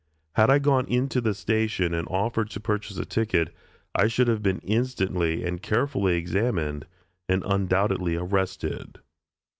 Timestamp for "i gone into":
0.49-1.21